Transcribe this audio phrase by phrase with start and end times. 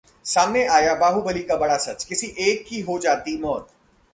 [0.25, 3.67] सामने आया 'बाहुबली' का बड़ा सच, किसी एक की हो जाती मौत